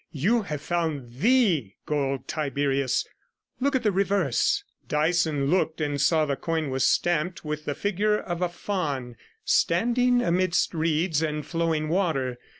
[0.13, 3.07] You have found the gold Tiberius.
[3.59, 8.17] Look at the reverse.' Dyson looked and saw the coin was stamped with the figure
[8.17, 12.39] of a faun standing amidst reeds and flowing water.